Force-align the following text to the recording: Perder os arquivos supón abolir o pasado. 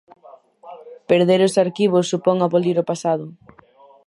Perder 1.09 1.41
os 1.47 1.57
arquivos 1.65 2.09
supón 2.11 2.37
abolir 2.39 2.77
o 2.83 2.87
pasado. 2.91 3.25